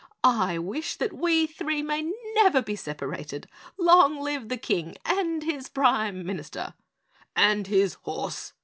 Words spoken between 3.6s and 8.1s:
Long live the KING AND HIS PRIME MINISTER!" "And his